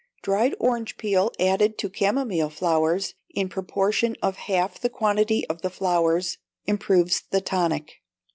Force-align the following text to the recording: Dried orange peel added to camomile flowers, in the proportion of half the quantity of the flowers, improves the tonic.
Dried 0.23 0.55
orange 0.59 0.97
peel 0.97 1.31
added 1.39 1.77
to 1.77 1.87
camomile 1.87 2.49
flowers, 2.49 3.13
in 3.29 3.49
the 3.49 3.53
proportion 3.53 4.15
of 4.19 4.35
half 4.35 4.79
the 4.79 4.89
quantity 4.89 5.45
of 5.47 5.61
the 5.61 5.69
flowers, 5.69 6.39
improves 6.65 7.21
the 7.29 7.39
tonic. 7.39 8.01